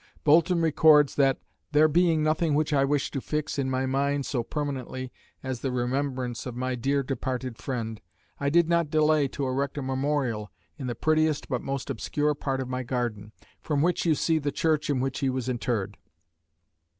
[0.23, 1.39] Boulton records that
[1.73, 5.11] "there being nothing which I wish to fix in my mind so permanently
[5.43, 8.01] as the remembrance of my dear departed friend,
[8.39, 12.61] I did not delay to erect a memorial in the prettiest but most obscure part
[12.61, 15.97] of my garden, from which you see the church in which he was interred."